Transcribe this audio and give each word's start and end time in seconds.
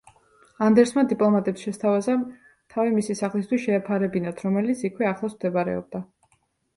ანდერსმა 0.67 1.01
დიპლომატებს 1.09 1.65
შესთავაზა, 1.65 2.15
თავი 2.75 2.93
მისი 2.95 3.15
სახლისთვის 3.19 3.61
შეეფარებინათ, 3.65 4.41
რომელიც 4.47 4.81
იქვე, 4.89 5.07
ახლოს 5.11 5.37
მდებარეობდა. 5.37 6.03